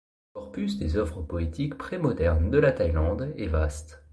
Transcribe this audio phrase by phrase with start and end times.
[0.33, 4.03] Le corpus des œuvres poétiques pré-modernes de la Thaïlande est vaste.